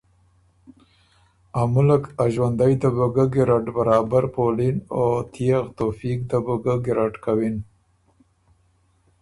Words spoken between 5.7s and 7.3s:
توفیق ده بو ګه ګیرد